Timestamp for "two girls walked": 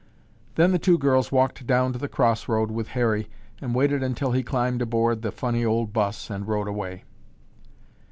0.79-1.67